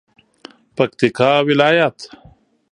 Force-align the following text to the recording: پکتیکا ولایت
پکتیکا 0.75 1.31
ولایت 1.47 1.97